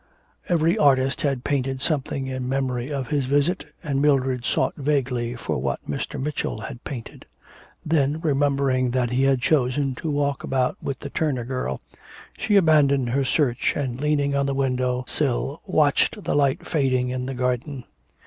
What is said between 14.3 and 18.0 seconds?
on the window sill, watched the light fading in the garden.